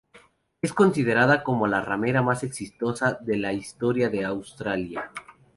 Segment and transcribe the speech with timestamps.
[0.63, 5.11] Es considerada como la remera más exitosa de la historia de Australia.